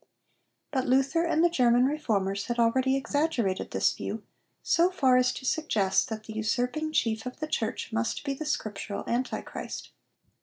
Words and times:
But 0.71 0.87
Luther 0.87 1.25
and 1.25 1.43
the 1.43 1.47
German 1.49 1.85
Reformers 1.85 2.45
had 2.47 2.57
already 2.57 2.95
exaggerated 2.97 3.69
this 3.69 3.93
view, 3.93 4.23
so 4.63 4.89
far 4.89 5.15
as 5.15 5.31
to 5.33 5.45
suggest 5.45 6.09
that 6.09 6.23
the 6.23 6.33
usurping 6.33 6.91
chief 6.91 7.27
of 7.27 7.39
the 7.39 7.45
Church 7.45 7.93
must 7.93 8.23
be 8.25 8.33
the 8.33 8.47
scriptural 8.47 9.03
Antichrist. 9.07 9.91